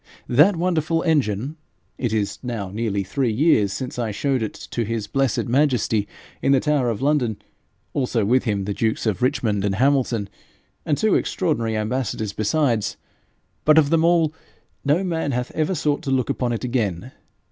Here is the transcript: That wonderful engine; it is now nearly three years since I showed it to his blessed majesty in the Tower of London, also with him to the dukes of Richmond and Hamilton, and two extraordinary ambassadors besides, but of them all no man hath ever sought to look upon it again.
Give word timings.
That 0.29 0.55
wonderful 0.55 1.03
engine; 1.03 1.57
it 1.99 2.11
is 2.11 2.39
now 2.41 2.71
nearly 2.71 3.03
three 3.03 3.31
years 3.31 3.71
since 3.71 3.99
I 3.99 4.09
showed 4.09 4.41
it 4.41 4.55
to 4.71 4.81
his 4.83 5.05
blessed 5.05 5.45
majesty 5.45 6.07
in 6.41 6.53
the 6.53 6.59
Tower 6.59 6.89
of 6.89 7.03
London, 7.03 7.37
also 7.93 8.25
with 8.25 8.45
him 8.45 8.61
to 8.65 8.71
the 8.71 8.73
dukes 8.73 9.05
of 9.05 9.21
Richmond 9.21 9.63
and 9.63 9.75
Hamilton, 9.75 10.27
and 10.87 10.97
two 10.97 11.13
extraordinary 11.13 11.77
ambassadors 11.77 12.33
besides, 12.33 12.97
but 13.63 13.77
of 13.77 13.91
them 13.91 14.03
all 14.03 14.33
no 14.83 15.03
man 15.03 15.33
hath 15.33 15.51
ever 15.51 15.75
sought 15.75 16.01
to 16.01 16.09
look 16.09 16.31
upon 16.31 16.51
it 16.51 16.63
again. 16.63 17.11